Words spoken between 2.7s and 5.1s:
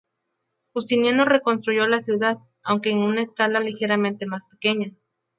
en una escala ligeramente más pequeña.